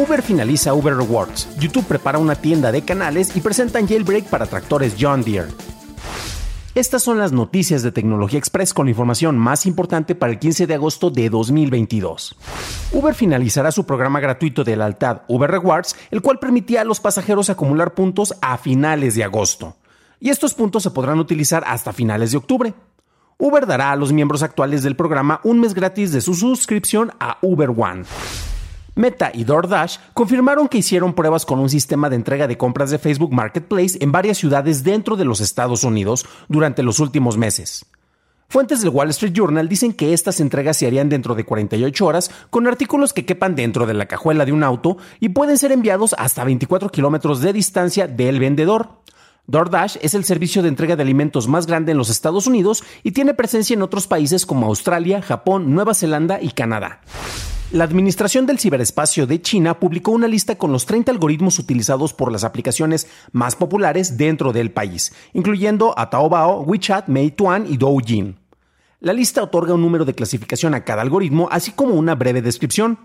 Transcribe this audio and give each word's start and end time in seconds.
Uber 0.00 0.22
finaliza 0.22 0.72
Uber 0.72 0.96
Rewards, 0.96 1.46
YouTube 1.58 1.84
prepara 1.84 2.16
una 2.16 2.34
tienda 2.34 2.72
de 2.72 2.80
canales 2.80 3.36
y 3.36 3.42
presentan 3.42 3.86
jailbreak 3.86 4.30
para 4.30 4.46
tractores 4.46 4.94
John 4.98 5.22
Deere. 5.22 5.48
Estas 6.74 7.02
son 7.02 7.18
las 7.18 7.32
noticias 7.32 7.82
de 7.82 7.92
Tecnología 7.92 8.38
Express 8.38 8.72
con 8.72 8.86
la 8.86 8.92
información 8.92 9.36
más 9.36 9.66
importante 9.66 10.14
para 10.14 10.32
el 10.32 10.38
15 10.38 10.66
de 10.66 10.72
agosto 10.72 11.10
de 11.10 11.28
2022. 11.28 12.34
Uber 12.92 13.14
finalizará 13.14 13.70
su 13.72 13.84
programa 13.84 14.20
gratuito 14.20 14.64
de 14.64 14.74
lealtad 14.74 15.20
Uber 15.28 15.50
Rewards, 15.50 15.94
el 16.10 16.22
cual 16.22 16.38
permitía 16.38 16.80
a 16.80 16.84
los 16.84 16.98
pasajeros 16.98 17.50
acumular 17.50 17.92
puntos 17.92 18.34
a 18.40 18.56
finales 18.56 19.16
de 19.16 19.24
agosto. 19.24 19.76
Y 20.18 20.30
estos 20.30 20.54
puntos 20.54 20.82
se 20.82 20.92
podrán 20.92 21.18
utilizar 21.18 21.62
hasta 21.66 21.92
finales 21.92 22.30
de 22.30 22.38
octubre. 22.38 22.72
Uber 23.36 23.66
dará 23.66 23.92
a 23.92 23.96
los 23.96 24.14
miembros 24.14 24.42
actuales 24.42 24.82
del 24.82 24.96
programa 24.96 25.42
un 25.44 25.60
mes 25.60 25.74
gratis 25.74 26.10
de 26.10 26.22
su 26.22 26.34
suscripción 26.34 27.12
a 27.20 27.36
Uber 27.42 27.68
One. 27.68 28.04
Meta 28.94 29.30
y 29.32 29.44
DoorDash 29.44 29.98
confirmaron 30.14 30.68
que 30.68 30.78
hicieron 30.78 31.14
pruebas 31.14 31.46
con 31.46 31.58
un 31.58 31.70
sistema 31.70 32.10
de 32.10 32.16
entrega 32.16 32.46
de 32.46 32.58
compras 32.58 32.90
de 32.90 32.98
Facebook 32.98 33.32
Marketplace 33.32 33.98
en 34.00 34.12
varias 34.12 34.38
ciudades 34.38 34.82
dentro 34.82 35.16
de 35.16 35.24
los 35.24 35.40
Estados 35.40 35.84
Unidos 35.84 36.26
durante 36.48 36.82
los 36.82 37.00
últimos 37.00 37.36
meses. 37.36 37.86
Fuentes 38.48 38.80
del 38.80 38.90
Wall 38.90 39.10
Street 39.10 39.32
Journal 39.32 39.68
dicen 39.68 39.92
que 39.92 40.12
estas 40.12 40.40
entregas 40.40 40.76
se 40.76 40.88
harían 40.88 41.08
dentro 41.08 41.36
de 41.36 41.44
48 41.44 42.04
horas 42.04 42.32
con 42.50 42.66
artículos 42.66 43.12
que 43.12 43.24
quepan 43.24 43.54
dentro 43.54 43.86
de 43.86 43.94
la 43.94 44.06
cajuela 44.06 44.44
de 44.44 44.50
un 44.50 44.64
auto 44.64 44.96
y 45.20 45.28
pueden 45.28 45.56
ser 45.56 45.70
enviados 45.70 46.16
hasta 46.18 46.42
24 46.42 46.88
kilómetros 46.88 47.42
de 47.42 47.52
distancia 47.52 48.08
del 48.08 48.40
vendedor. 48.40 48.88
DoorDash 49.46 49.98
es 50.02 50.14
el 50.14 50.24
servicio 50.24 50.62
de 50.62 50.68
entrega 50.68 50.96
de 50.96 51.02
alimentos 51.02 51.46
más 51.46 51.68
grande 51.68 51.92
en 51.92 51.98
los 51.98 52.10
Estados 52.10 52.48
Unidos 52.48 52.82
y 53.04 53.12
tiene 53.12 53.34
presencia 53.34 53.74
en 53.74 53.82
otros 53.82 54.08
países 54.08 54.44
como 54.46 54.66
Australia, 54.66 55.22
Japón, 55.22 55.72
Nueva 55.72 55.94
Zelanda 55.94 56.40
y 56.42 56.50
Canadá. 56.50 57.02
La 57.72 57.84
Administración 57.84 58.46
del 58.46 58.58
Ciberespacio 58.58 59.28
de 59.28 59.40
China 59.40 59.78
publicó 59.78 60.10
una 60.10 60.26
lista 60.26 60.58
con 60.58 60.72
los 60.72 60.86
30 60.86 61.12
algoritmos 61.12 61.60
utilizados 61.60 62.12
por 62.12 62.32
las 62.32 62.42
aplicaciones 62.42 63.06
más 63.30 63.54
populares 63.54 64.16
dentro 64.16 64.52
del 64.52 64.72
país, 64.72 65.12
incluyendo 65.34 65.96
a 65.96 66.10
Taobao, 66.10 66.62
WeChat, 66.62 67.06
Meituan 67.06 67.72
y 67.72 67.76
Douyin. 67.76 68.40
La 68.98 69.12
lista 69.12 69.44
otorga 69.44 69.74
un 69.74 69.82
número 69.82 70.04
de 70.04 70.14
clasificación 70.14 70.74
a 70.74 70.82
cada 70.82 71.02
algoritmo, 71.02 71.48
así 71.52 71.70
como 71.70 71.94
una 71.94 72.16
breve 72.16 72.42
descripción. 72.42 72.98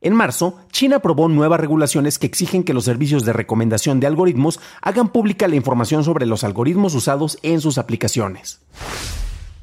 En 0.00 0.14
marzo, 0.14 0.58
China 0.72 0.96
aprobó 0.96 1.28
nuevas 1.28 1.60
regulaciones 1.60 2.18
que 2.18 2.26
exigen 2.26 2.64
que 2.64 2.74
los 2.74 2.86
servicios 2.86 3.24
de 3.24 3.32
recomendación 3.32 4.00
de 4.00 4.08
algoritmos 4.08 4.58
hagan 4.82 5.10
pública 5.10 5.46
la 5.46 5.54
información 5.54 6.02
sobre 6.02 6.26
los 6.26 6.42
algoritmos 6.42 6.96
usados 6.96 7.38
en 7.44 7.60
sus 7.60 7.78
aplicaciones. 7.78 8.60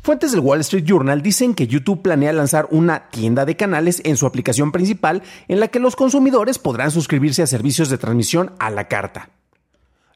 Fuentes 0.07 0.31
del 0.31 0.39
Wall 0.39 0.61
Street 0.61 0.85
Journal 0.85 1.21
dicen 1.21 1.53
que 1.53 1.67
YouTube 1.67 2.01
planea 2.01 2.31
lanzar 2.31 2.69
una 2.71 3.09
tienda 3.09 3.43
de 3.43 3.57
canales 3.57 4.01
en 4.05 4.15
su 4.15 4.25
aplicación 4.25 4.71
principal 4.71 5.21
en 5.49 5.59
la 5.59 5.67
que 5.67 5.81
los 5.81 5.97
consumidores 5.97 6.59
podrán 6.59 6.91
suscribirse 6.91 7.43
a 7.43 7.45
servicios 7.45 7.89
de 7.89 7.97
transmisión 7.97 8.53
a 8.57 8.69
la 8.69 8.87
carta. 8.87 9.31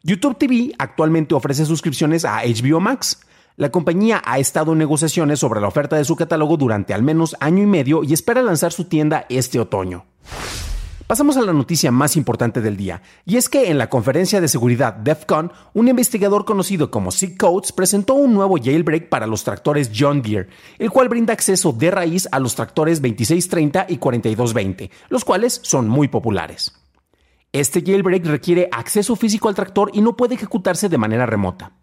YouTube 0.01 0.37
TV 0.37 0.71
actualmente 0.77 1.35
ofrece 1.35 1.65
suscripciones 1.65 2.23
a 2.23 2.37
HBO 2.43 2.79
Max. 2.79 3.19
La 3.57 3.69
compañía 3.69 4.21
ha 4.23 4.39
estado 4.39 4.71
en 4.71 4.77
negociaciones 4.77 5.39
sobre 5.39 5.59
la 5.59 5.67
oferta 5.67 5.97
de 5.97 6.05
su 6.05 6.15
catálogo 6.15 6.55
durante 6.55 6.93
al 6.93 7.03
menos 7.03 7.35
año 7.41 7.61
y 7.61 7.67
medio 7.67 8.01
y 8.05 8.13
espera 8.13 8.41
lanzar 8.41 8.71
su 8.71 8.85
tienda 8.85 9.25
este 9.27 9.59
otoño. 9.59 10.05
Pasamos 11.11 11.35
a 11.35 11.41
la 11.41 11.51
noticia 11.51 11.91
más 11.91 12.15
importante 12.15 12.61
del 12.61 12.77
día, 12.77 13.01
y 13.25 13.35
es 13.35 13.49
que 13.49 13.69
en 13.69 13.77
la 13.77 13.89
conferencia 13.89 14.39
de 14.39 14.47
seguridad 14.47 14.93
DEFCON, 14.93 15.51
un 15.73 15.89
investigador 15.89 16.45
conocido 16.45 16.89
como 16.89 17.11
Sig 17.11 17.35
Coates 17.37 17.73
presentó 17.73 18.13
un 18.13 18.33
nuevo 18.33 18.55
jailbreak 18.55 19.09
para 19.09 19.27
los 19.27 19.43
tractores 19.43 19.91
John 19.93 20.21
Deere, 20.21 20.47
el 20.79 20.89
cual 20.89 21.09
brinda 21.09 21.33
acceso 21.33 21.73
de 21.73 21.91
raíz 21.91 22.29
a 22.31 22.39
los 22.39 22.55
tractores 22.55 23.01
2630 23.01 23.87
y 23.89 23.97
4220, 23.97 24.89
los 25.09 25.25
cuales 25.25 25.59
son 25.63 25.89
muy 25.89 26.07
populares. 26.07 26.71
Este 27.51 27.81
jailbreak 27.81 28.25
requiere 28.27 28.69
acceso 28.71 29.17
físico 29.17 29.49
al 29.49 29.55
tractor 29.55 29.91
y 29.93 29.99
no 29.99 30.15
puede 30.15 30.35
ejecutarse 30.35 30.87
de 30.87 30.97
manera 30.97 31.25
remota. 31.25 31.73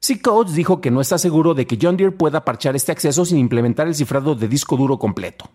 Sig 0.00 0.22
Coates 0.22 0.54
dijo 0.54 0.80
que 0.80 0.90
no 0.90 1.00
está 1.00 1.18
seguro 1.18 1.54
de 1.54 1.66
que 1.66 1.78
John 1.80 1.96
Deere 1.96 2.12
pueda 2.12 2.44
parchar 2.44 2.76
este 2.76 2.92
acceso 2.92 3.24
sin 3.24 3.38
implementar 3.38 3.86
el 3.86 3.94
cifrado 3.94 4.34
de 4.34 4.48
disco 4.48 4.76
duro 4.76 4.98
completo. 4.98 5.50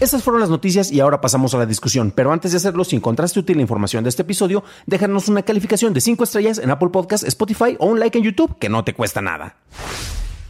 Esas 0.00 0.22
fueron 0.22 0.40
las 0.40 0.50
noticias 0.50 0.92
y 0.92 1.00
ahora 1.00 1.20
pasamos 1.20 1.54
a 1.54 1.58
la 1.58 1.66
discusión. 1.66 2.12
Pero 2.14 2.32
antes 2.32 2.52
de 2.52 2.58
hacerlo, 2.58 2.84
si 2.84 2.94
encontraste 2.94 3.40
útil 3.40 3.56
la 3.56 3.62
información 3.62 4.04
de 4.04 4.10
este 4.10 4.22
episodio, 4.22 4.62
déjanos 4.86 5.28
una 5.28 5.42
calificación 5.42 5.92
de 5.92 6.00
5 6.00 6.22
estrellas 6.22 6.58
en 6.58 6.70
Apple 6.70 6.90
Podcasts, 6.90 7.26
Spotify 7.26 7.76
o 7.80 7.86
un 7.86 7.98
like 7.98 8.16
en 8.16 8.24
YouTube, 8.24 8.56
que 8.58 8.68
no 8.68 8.84
te 8.84 8.94
cuesta 8.94 9.20
nada. 9.20 9.56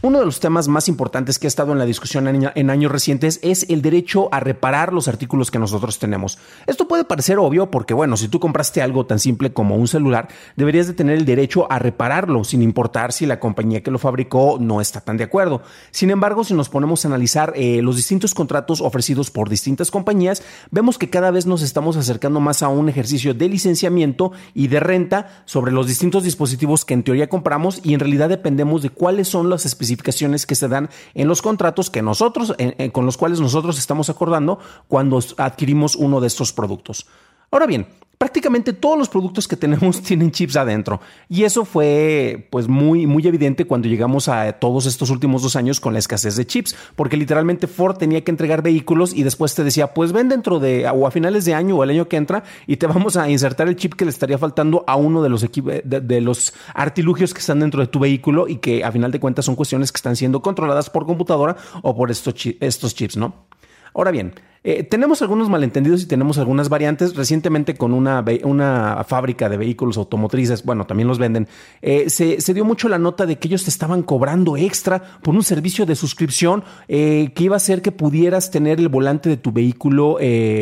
Uno 0.01 0.19
de 0.19 0.25
los 0.25 0.39
temas 0.39 0.69
más 0.69 0.87
importantes 0.87 1.39
que 1.39 1.47
ha 1.47 1.49
estado 1.49 1.73
en 1.73 1.77
la 1.77 1.85
discusión 1.85 2.25
en, 2.29 2.69
años 2.69 2.89
recientes 2.89 3.37
es 3.43 3.65
el 3.67 3.81
derecho 3.81 4.33
a 4.33 4.39
reparar 4.39 4.93
los 4.93 5.09
artículos 5.09 5.51
que 5.51 5.59
nosotros 5.59 5.99
tenemos. 5.99 6.37
Esto 6.67 6.87
puede 6.87 7.03
parecer 7.03 7.37
obvio 7.37 7.69
porque, 7.69 7.93
bueno, 7.93 8.15
si 8.15 8.29
tú 8.29 8.39
compraste 8.39 8.81
algo 8.81 9.05
tan 9.05 9.19
simple 9.19 9.51
como 9.51 9.75
un 9.75 9.89
celular, 9.89 10.29
deberías 10.55 10.87
de 10.87 10.93
tener 10.93 11.17
el 11.17 11.25
derecho 11.25 11.69
a 11.69 11.79
repararlo, 11.79 12.45
sin 12.45 12.61
importar 12.61 13.11
si 13.11 13.25
la 13.25 13.41
compañía 13.41 13.83
que 13.83 13.91
lo 13.91 13.99
fabricó 13.99 14.57
no 14.57 14.79
está 14.79 15.01
tan 15.01 15.17
de 15.17 15.25
acuerdo. 15.25 15.63
Sin 15.91 16.11
embargo, 16.11 16.45
si 16.45 16.53
nos 16.53 16.69
ponemos 16.69 17.03
a 17.03 17.09
analizar 17.09 17.51
eh, 17.57 17.81
los 17.81 17.97
distintos 17.97 18.33
contratos 18.33 18.79
ofrecidos 18.79 19.31
por 19.31 19.49
distintas 19.49 19.91
compañías, 19.91 20.43
vemos 20.71 20.97
que 20.97 21.09
cada 21.09 21.29
vez 21.29 21.45
nos 21.45 21.61
estamos 21.61 21.97
acercando 21.97 22.39
más 22.39 22.63
a 22.63 22.69
un 22.69 22.87
ejercicio 22.87 23.33
de 23.33 23.49
licenciamiento 23.49 24.31
y 24.53 24.69
de 24.69 24.79
renta 24.79 25.43
sobre 25.43 25.73
los 25.73 25.87
distintos 25.87 26.23
dispositivos 26.23 26.85
que 26.85 26.93
en 26.93 27.03
teoría 27.03 27.27
compramos 27.27 27.81
y 27.83 27.93
en 27.93 27.99
realidad 27.99 28.29
dependemos 28.29 28.81
de 28.81 28.91
cuáles 28.91 29.27
son 29.27 29.49
las 29.49 29.65
especificaciones 29.65 29.88
especificaciones 29.89 30.45
que 30.45 30.55
se 30.55 30.67
dan 30.67 30.89
en 31.13 31.27
los 31.27 31.41
contratos 31.41 31.89
que 31.89 32.01
nosotros, 32.01 32.53
con 32.91 33.05
los 33.05 33.17
cuales 33.17 33.39
nosotros 33.39 33.77
estamos 33.77 34.09
acordando 34.09 34.59
cuando 34.87 35.19
adquirimos 35.37 35.95
uno 35.95 36.21
de 36.21 36.27
estos 36.27 36.53
productos. 36.53 37.07
Ahora 37.51 37.65
bien, 37.65 37.87
prácticamente 38.19 38.73
todos 38.73 38.97
los 38.97 39.07
productos 39.07 39.47
que 39.47 39.55
tenemos 39.55 40.01
tienen 40.03 40.29
chips 40.29 40.57
adentro. 40.57 40.99
Y 41.29 41.45
eso 41.45 41.65
fue 41.65 42.47
pues 42.51 42.67
muy, 42.67 43.07
muy 43.07 43.25
evidente 43.25 43.65
cuando 43.65 43.87
llegamos 43.87 44.27
a 44.27 44.51
todos 44.53 44.85
estos 44.85 45.09
últimos 45.09 45.41
dos 45.41 45.55
años 45.55 45.79
con 45.79 45.93
la 45.93 45.99
escasez 45.99 46.35
de 46.35 46.45
chips, 46.45 46.75
porque 46.95 47.17
literalmente 47.17 47.65
Ford 47.65 47.97
tenía 47.97 48.23
que 48.23 48.29
entregar 48.29 48.61
vehículos 48.61 49.13
y 49.15 49.23
después 49.23 49.55
te 49.55 49.63
decía, 49.63 49.93
pues 49.93 50.11
ven 50.11 50.29
dentro 50.29 50.59
de 50.59 50.87
o 50.87 51.07
a 51.07 51.11
finales 51.11 51.45
de 51.45 51.53
año 51.53 51.77
o 51.77 51.83
el 51.83 51.91
año 51.91 52.09
que 52.09 52.17
entra 52.17 52.43
y 52.67 52.75
te 52.77 52.87
vamos 52.99 53.15
a 53.15 53.29
insertar 53.29 53.69
el 53.69 53.77
chip 53.77 53.93
que 53.93 54.05
le 54.05 54.11
estaría 54.11 54.37
faltando 54.37 54.83
a 54.85 54.97
uno 54.97 55.23
de 55.23 55.29
los, 55.29 55.41
de, 55.41 55.81
de 55.81 56.21
los 56.21 56.53
artilugios 56.73 57.33
que 57.33 57.39
están 57.39 57.61
dentro 57.61 57.79
de 57.81 57.87
tu 57.87 57.99
vehículo 57.99 58.49
y 58.49 58.57
que 58.57 58.83
a 58.83 58.91
final 58.91 59.11
de 59.11 59.19
cuentas 59.21 59.45
son 59.45 59.55
cuestiones 59.55 59.93
que 59.93 59.97
están 59.97 60.17
siendo 60.17 60.41
controladas 60.41 60.89
por 60.89 61.05
computadora 61.05 61.55
o 61.81 61.95
por 61.95 62.11
estos, 62.11 62.35
estos 62.59 62.93
chips, 62.93 63.15
¿no? 63.15 63.47
Ahora 63.93 64.11
bien, 64.11 64.33
eh, 64.61 64.83
tenemos 64.83 65.21
algunos 65.21 65.49
malentendidos 65.49 66.01
y 66.01 66.05
tenemos 66.05 66.37
algunas 66.37 66.67
variantes. 66.69 67.15
Recientemente 67.15 67.75
con 67.75 67.93
una, 67.93 68.23
una 68.43 69.03
fábrica 69.07 69.47
de 69.47 69.57
vehículos 69.57 69.97
automotrices, 69.97 70.63
bueno, 70.63 70.85
también 70.85 71.07
los 71.07 71.17
venden, 71.17 71.47
eh, 71.81 72.09
se, 72.09 72.53
dio 72.53 72.65
mucho 72.65 72.89
la 72.89 72.99
nota 72.99 73.25
de 73.25 73.37
que 73.37 73.47
ellos 73.47 73.63
te 73.63 73.69
estaban 73.69 74.03
cobrando 74.03 74.57
extra 74.57 75.01
por 75.21 75.33
un 75.33 75.43
servicio 75.43 75.85
de 75.85 75.95
suscripción 75.95 76.63
eh, 76.87 77.31
que 77.35 77.45
iba 77.45 77.55
a 77.55 77.57
hacer 77.57 77.81
que 77.81 77.91
pudieras 77.91 78.51
tener 78.51 78.79
el 78.79 78.89
volante 78.89 79.29
de 79.29 79.37
tu 79.37 79.51
vehículo 79.51 80.17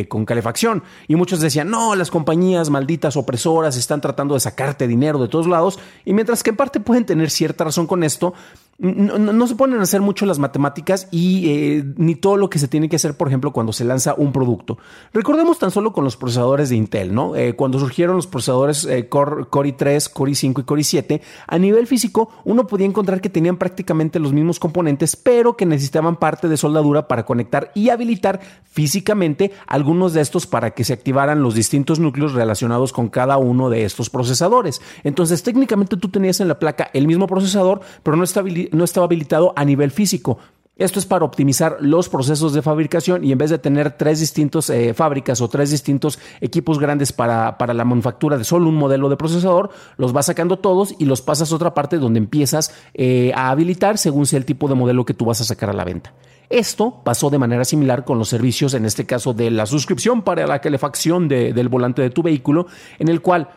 con 0.08 0.26
calefacción. 0.26 0.84
Y 1.08 1.16
muchos 1.16 1.40
decían, 1.40 1.70
no, 1.70 1.96
las 1.96 2.12
compañías 2.12 2.70
malditas 2.70 3.18
opresoras 3.18 3.78
están 3.78 4.02
tratando 4.02 4.34
de 4.36 4.40
sacarte 4.40 4.88
dinero 4.88 5.20
de 5.20 5.28
todos 5.28 5.48
lados. 5.48 5.80
Y 6.06 6.14
mientras 6.14 6.44
que 6.44 6.52
en 6.52 6.56
parte 6.56 6.80
pueden 6.80 7.06
tener 7.06 7.30
cierta 7.30 7.64
razón 7.64 7.88
con 7.88 8.04
esto, 8.04 8.34
no, 8.80 9.48
se 9.48 9.56
ponen 9.56 9.80
a 9.80 9.84
hacer 9.84 10.02
mucho 10.02 10.28
las 10.28 10.38
matemáticas 10.38 11.08
y 11.10 11.50
eh, 11.50 11.94
ni 11.98 12.14
todo 12.14 12.38
lo 12.38 12.48
que 12.48 12.60
se 12.60 12.68
tiene 12.68 12.88
que 12.90 12.98
hacer, 12.98 13.18
por 13.18 13.28
ejemplo, 13.28 13.52
cuando 13.52 13.74
se 13.74 13.84
lanza 13.84 14.14
un 14.16 14.32
producto. 14.32 14.78
Recordemos 15.14 15.58
tan 15.58 15.72
solo 15.72 15.94
con 15.94 16.04
los 16.04 16.16
procesadores 16.16 16.70
de 16.70 16.76
Intel, 16.76 17.14
¿no? 17.14 17.36
Eh, 17.36 17.54
cuando 17.56 17.80
surgieron 17.80 18.16
los 18.16 18.28
procesadores 18.28 18.86
eh, 18.86 19.10
Core, 19.10 19.46
Core, 19.50 19.76
i3, 19.76 20.12
Core 20.14 20.32
i5 20.32 20.60
y 20.60 20.64
Core 20.64 20.82
i7, 20.82 21.22
a 21.48 21.58
nivel 21.58 21.88
físico 21.88 22.30
uno 22.46 22.68
podía 22.68 22.86
encontrar 22.86 23.20
que 23.20 23.30
tenían 23.30 23.58
prácticamente 23.58 24.20
los 24.20 24.32
mismos 24.32 24.60
componentes, 24.60 25.16
pero 25.16 25.58
que 25.58 25.66
necesitaban 25.66 26.18
parte 26.18 26.48
de 26.48 26.58
soldadura 26.58 27.08
para 27.08 27.26
conectar 27.26 27.72
y 27.74 27.90
habilitar 27.90 28.40
físicamente 28.64 29.54
algunos 29.66 30.14
de 30.14 30.22
estos 30.22 30.46
para 30.46 30.72
que 30.72 30.84
se 30.84 30.94
activaran 30.94 31.42
los 31.42 31.56
distintos 31.56 32.00
núcleos 32.00 32.34
relacionados 32.34 32.94
con 32.94 33.10
cada 33.10 33.38
uno 33.38 33.72
de 33.72 33.86
estos 33.86 34.12
procesadores. 34.12 34.84
Entonces, 35.04 35.42
técnicamente 35.42 35.98
tú 35.98 36.10
tenías 36.10 36.40
en 36.42 36.48
la 36.48 36.60
placa 36.60 36.92
el 36.94 37.08
mismo 37.08 37.26
procesador, 37.26 37.82
pero 38.04 38.16
no 38.16 38.24
estaba 38.24 38.48
no 38.72 38.84
estaba 38.84 39.06
habilitado 39.06 39.54
a 39.56 39.66
nivel 39.66 39.92
físico. 39.92 40.38
Esto 40.78 41.00
es 41.00 41.08
para 41.08 41.26
optimizar 41.26 41.78
los 41.80 42.08
procesos 42.08 42.54
de 42.54 42.62
fabricación 42.62 43.24
y 43.24 43.32
en 43.32 43.40
vez 43.40 43.50
de 43.50 43.58
tener 43.58 43.98
tres 43.98 44.20
distintos 44.20 44.70
eh, 44.70 44.94
fábricas 44.94 45.42
o 45.42 45.50
tres 45.50 45.72
distintos 45.72 46.20
equipos 46.40 46.78
grandes 46.78 47.12
para, 47.12 47.58
para, 47.58 47.74
la 47.74 47.84
manufactura 47.84 48.38
de 48.38 48.44
solo 48.44 48.70
un 48.70 48.76
modelo 48.76 49.10
de 49.10 49.18
procesador, 49.18 49.72
los 49.98 50.14
vas 50.14 50.28
sacando 50.28 50.60
todos 50.60 50.94
y 51.00 51.06
los 51.06 51.24
pasas 51.24 51.52
a 51.52 51.56
otra 51.56 51.74
parte 51.74 51.98
donde 51.98 52.20
empiezas 52.20 52.76
eh, 52.94 53.32
a 53.34 53.50
habilitar 53.50 53.98
según 53.98 54.28
sea 54.28 54.38
el 54.38 54.46
tipo 54.46 54.68
de 54.68 54.76
modelo 54.76 55.04
que 55.04 55.16
tú 55.16 55.26
vas 55.26 55.42
a 55.42 55.46
sacar 55.46 55.72
a 55.72 55.74
la 55.74 55.84
venta. 55.84 56.14
Esto 56.50 57.02
pasó 57.04 57.32
de 57.32 57.40
manera 57.40 57.66
similar 57.66 58.06
con 58.06 58.20
los 58.20 58.30
servicios, 58.30 58.76
en 58.76 58.86
este 58.86 59.06
caso 59.06 59.34
de 59.34 59.50
la 59.50 59.66
suscripción 59.66 60.22
para 60.22 60.46
la 60.46 60.62
calefacción 60.62 61.28
del 61.28 61.70
volante 61.70 62.04
de 62.04 62.10
tu 62.10 62.22
vehículo, 62.22 62.68
en 63.00 63.10
el 63.10 63.22
cual 63.22 63.50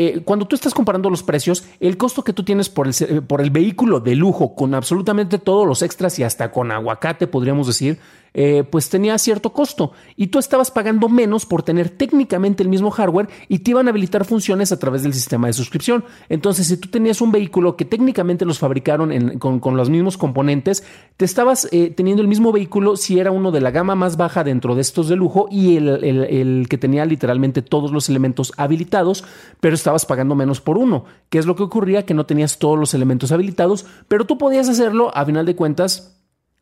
eh, 0.00 0.20
cuando 0.24 0.46
tú 0.46 0.54
estás 0.54 0.74
comparando 0.74 1.10
los 1.10 1.24
precios, 1.24 1.64
el 1.80 1.96
costo 1.96 2.22
que 2.22 2.32
tú 2.32 2.44
tienes 2.44 2.68
por 2.68 2.86
el, 2.86 3.24
por 3.24 3.40
el 3.40 3.50
vehículo 3.50 3.98
de 3.98 4.14
lujo 4.14 4.54
con 4.54 4.72
absolutamente 4.74 5.40
todos 5.40 5.66
los 5.66 5.82
extras 5.82 6.16
y 6.20 6.22
hasta 6.22 6.52
con 6.52 6.70
aguacate, 6.70 7.26
podríamos 7.26 7.66
decir, 7.66 7.98
eh, 8.34 8.62
pues 8.62 8.88
tenía 8.88 9.16
cierto 9.18 9.52
costo 9.52 9.92
y 10.14 10.28
tú 10.28 10.38
estabas 10.38 10.70
pagando 10.70 11.08
menos 11.08 11.46
por 11.46 11.62
tener 11.62 11.88
técnicamente 11.88 12.62
el 12.62 12.68
mismo 12.68 12.90
hardware 12.90 13.28
y 13.48 13.60
te 13.60 13.72
iban 13.72 13.88
a 13.88 13.90
habilitar 13.90 14.24
funciones 14.24 14.70
a 14.70 14.78
través 14.78 15.02
del 15.02 15.14
sistema 15.14 15.46
de 15.46 15.54
suscripción. 15.54 16.04
Entonces, 16.28 16.68
si 16.68 16.76
tú 16.76 16.88
tenías 16.88 17.20
un 17.20 17.32
vehículo 17.32 17.76
que 17.76 17.84
técnicamente 17.84 18.44
los 18.44 18.60
fabricaron 18.60 19.38
con, 19.38 19.76
los 19.76 19.90
mismos 19.90 20.16
componentes, 20.16 20.84
te 21.16 21.24
estabas 21.24 21.68
eh, 21.72 21.90
teniendo 21.90 22.22
el 22.22 22.28
mismo 22.28 22.52
vehículo 22.52 22.96
si 22.96 23.18
era 23.18 23.32
uno 23.32 23.50
de 23.50 23.60
la 23.60 23.72
gama 23.72 23.94
más 23.94 24.16
baja 24.16 24.44
dentro 24.44 24.74
de 24.74 24.82
estos 24.82 25.08
de 25.08 25.16
lujo 25.16 25.48
y 25.50 25.76
el, 25.76 25.88
el 26.04 26.66
que 26.68 26.78
tenía 26.78 27.04
literalmente 27.06 27.62
todos 27.62 27.90
los 27.90 28.08
elementos 28.08 28.52
habilitados, 28.56 29.24
pero 29.60 29.74
estabas 29.88 30.04
pagando 30.04 30.34
menos 30.34 30.60
por 30.60 30.76
uno. 30.76 31.06
¿Qué 31.30 31.38
es 31.38 31.46
lo 31.46 31.56
que 31.56 31.62
ocurría? 31.62 32.04
Que 32.04 32.12
no 32.12 32.26
tenías 32.26 32.58
todos 32.58 32.78
los 32.78 32.92
elementos 32.92 33.32
habilitados, 33.32 33.86
pero 34.06 34.26
tú 34.26 34.36
podías 34.36 34.68
hacerlo 34.68 35.10
a 35.16 35.24
final 35.24 35.46
de 35.46 35.56
cuentas 35.56 36.14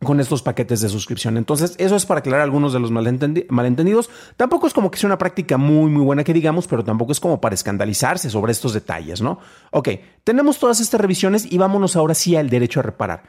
con 0.04 0.20
estos 0.20 0.42
paquetes 0.42 0.80
de 0.80 0.88
suscripción. 0.88 1.36
Entonces, 1.36 1.74
eso 1.78 1.96
es 1.96 2.06
para 2.06 2.20
aclarar 2.20 2.42
algunos 2.42 2.72
de 2.72 2.78
los 2.78 2.92
malentendidos. 2.92 4.10
Tampoco 4.36 4.68
es 4.68 4.74
como 4.74 4.92
que 4.92 4.98
sea 4.98 5.08
una 5.08 5.18
práctica 5.18 5.56
muy, 5.56 5.90
muy 5.90 6.04
buena 6.04 6.22
que 6.22 6.32
digamos, 6.32 6.68
pero 6.68 6.84
tampoco 6.84 7.10
es 7.10 7.18
como 7.18 7.40
para 7.40 7.56
escandalizarse 7.56 8.30
sobre 8.30 8.52
estos 8.52 8.72
detalles, 8.72 9.20
¿no? 9.20 9.40
Ok, 9.72 9.88
tenemos 10.22 10.60
todas 10.60 10.78
estas 10.78 11.00
revisiones 11.00 11.50
y 11.50 11.58
vámonos 11.58 11.96
ahora 11.96 12.14
sí 12.14 12.36
al 12.36 12.48
derecho 12.48 12.78
a 12.78 12.84
reparar. 12.84 13.24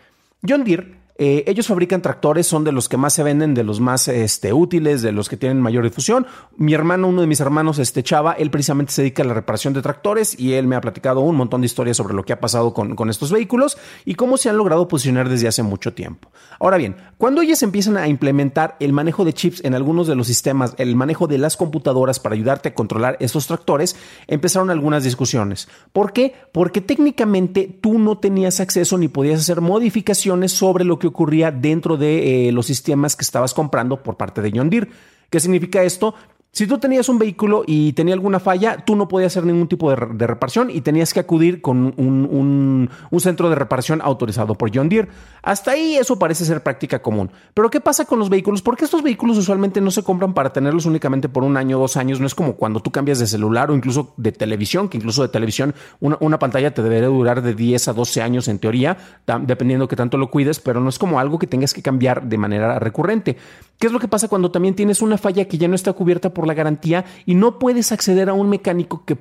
John 0.48 0.64
Deere 0.64 0.96
eh, 1.18 1.44
ellos 1.48 1.68
fabrican 1.68 2.02
tractores, 2.02 2.46
son 2.46 2.64
de 2.64 2.72
los 2.72 2.88
que 2.88 2.98
más 2.98 3.14
se 3.14 3.24
venden, 3.24 3.54
de 3.54 3.64
los 3.64 3.80
más 3.80 4.08
este, 4.08 4.54
útiles, 4.54 5.02
de 5.02 5.12
los 5.12 5.30
que 5.30 5.38
tienen 5.38 5.62
mayor 5.62 5.84
difusión. 5.84 6.28
Mi 6.58 6.74
hermano, 6.74 7.08
uno 7.08 7.22
de 7.22 7.28
mis 7.28 7.40
hermanos, 7.40 7.80
este 7.80 8.04
Chava, 8.04 8.34
él 8.34 8.52
precisamente 8.52 8.92
se 8.92 9.02
dedica 9.02 9.24
a 9.24 9.26
la 9.26 9.34
reparación 9.34 9.74
de 9.74 9.82
tractores 9.82 10.40
y 10.40 10.54
él 10.54 10.68
me 10.68 10.76
ha 10.76 10.82
platicado 10.82 11.22
un 11.22 11.36
montón 11.36 11.62
de 11.62 11.66
historias 11.66 11.98
sobre 11.98 12.14
lo 12.14 12.24
que 12.24 12.34
ha 12.34 12.40
pasado 12.40 12.74
con, 12.74 12.96
con 12.96 13.10
estos 13.10 13.32
vehículos 13.32 13.78
y 14.06 14.16
cómo 14.16 14.38
se 14.38 14.50
han 14.50 14.58
logrado 14.58 14.88
posicionar 14.88 15.28
desde 15.28 15.48
hace 15.48 15.64
mucho 15.64 15.94
tiempo. 15.94 16.32
Ahora 16.60 16.78
bien, 16.78 16.96
cuando 17.18 17.42
ellos 17.42 17.64
empiezan 17.64 17.98
a 17.98 18.08
implementar 18.08 18.76
el 18.80 18.94
manejo 18.94 19.26
de 19.26 19.34
chips 19.34 19.64
en 19.64 19.74
algunos 19.74 20.08
de 20.08 20.16
los 20.16 20.28
sistemas, 20.28 20.76
el 20.78 20.96
manejo 20.96 21.28
de 21.28 21.38
las 21.38 21.58
computadoras 21.58 22.20
para 22.20 22.36
ayudarte 22.36 22.70
a 22.70 22.76
controlar 22.76 23.18
estos 23.20 23.48
tractores, 23.48 23.96
empezaron 24.28 24.70
algunas 24.70 25.04
discusiones. 25.04 25.68
¿Por 25.94 26.14
qué? 26.14 26.36
Porque 26.52 26.82
técnicamente 26.82 27.80
tú 27.82 27.98
no 27.98 28.20
tenías 28.20 28.60
acceso 28.60 28.98
ni 28.98 29.08
podías 29.08 29.42
hacer 29.42 29.62
modificaciones 29.62 30.52
sobre 30.52 30.84
lo 30.84 31.00
que 31.00 31.07
ocurría 31.08 31.52
dentro 31.52 31.98
de 31.98 32.48
eh, 32.48 32.52
los 32.52 32.66
sistemas 32.66 33.16
que 33.16 33.24
estabas 33.24 33.54
comprando 33.54 34.04
por 34.04 34.18
parte 34.18 34.42
de 34.42 34.52
John 34.54 34.70
Deere. 34.70 34.90
¿Qué 35.30 35.40
significa 35.40 35.84
esto? 35.84 36.16
Si 36.58 36.66
tú 36.66 36.80
tenías 36.80 37.08
un 37.08 37.20
vehículo 37.20 37.64
y 37.68 37.94
tenía 37.94 38.16
alguna 38.16 38.40
falla, 38.40 38.78
tú 38.78 38.96
no 38.96 39.08
podías 39.08 39.32
hacer 39.32 39.46
ningún 39.46 39.68
tipo 39.68 39.92
de, 39.92 40.26
reparación 40.26 40.72
y 40.72 40.82
tenías 40.82 41.14
que 41.14 41.20
acudir 41.20 41.62
con 41.62 41.94
un, 41.98 42.90
centro 43.20 43.50
de 43.50 43.56
reparación 43.56 44.02
autorizado 44.02 44.56
por 44.56 44.76
John 44.76 44.90
Deere. 44.90 45.08
Hasta 45.44 45.74
ahí 45.74 45.98
eso 45.98 46.18
parece 46.18 46.46
ser 46.46 46.64
práctica 46.64 47.00
común. 47.00 47.30
Pero 47.54 47.70
¿qué 47.70 47.80
pasa 47.80 48.06
con 48.06 48.18
los 48.18 48.32
vehículos? 48.32 48.64
Porque 48.64 48.86
estos 48.86 49.04
vehículos 49.04 49.38
usualmente 49.38 49.82
no 49.82 49.92
se 49.92 50.02
compran 50.02 50.34
para 50.34 50.52
tenerlos 50.52 50.88
únicamente 50.88 51.30
por 51.30 51.44
un 51.44 51.58
año 51.58 51.78
o 51.78 51.82
dos 51.82 51.96
años. 51.96 52.20
No 52.20 52.26
es 52.26 52.34
como 52.34 52.56
cuando 52.56 52.80
tú 52.80 52.90
cambias 52.90 53.20
de 53.20 53.28
celular 53.28 53.70
o 53.70 53.76
incluso 53.76 54.16
de 54.18 54.32
televisión, 54.32 54.90
que 54.90 54.98
incluso 54.98 55.22
de 55.22 55.30
televisión 55.30 55.76
una, 56.00 56.18
una 56.22 56.40
pantalla 56.40 56.74
te 56.74 56.82
debería 56.82 57.10
durar 57.10 57.44
de 57.44 57.54
10 57.54 57.90
a 57.90 57.94
12 57.94 58.24
años 58.24 58.48
en 58.48 58.58
teoría, 58.58 58.98
dependiendo 59.44 59.88
que 59.88 59.96
tanto 59.96 60.18
lo 60.18 60.32
cuides, 60.32 60.60
pero 60.60 60.82
no 60.82 60.90
es 60.90 60.98
como 60.98 61.20
algo 61.20 61.38
que 61.38 61.46
tengas 61.46 61.76
que 61.76 61.84
cambiar 61.84 62.24
de 62.24 62.38
manera 62.40 62.80
recurrente. 62.80 63.38
¿Qué 63.80 63.86
es 63.86 63.94
lo 63.94 64.00
que 64.00 64.08
pasa 64.08 64.28
cuando 64.28 64.50
también 64.50 64.74
tienes 64.74 65.04
una 65.04 65.20
falla 65.20 65.46
que 65.46 65.60
ya 65.60 65.68
no 65.68 65.76
está 65.76 65.94
cubierta 65.94 66.34
por 66.34 66.48
la 66.48 66.56
garantía 66.56 67.06
y 67.28 67.36
no 67.36 67.60
puedes 67.60 67.92
acceder 67.92 68.28
a 68.28 68.34
un 68.34 68.50
mecánico 68.50 69.04
que, 69.06 69.20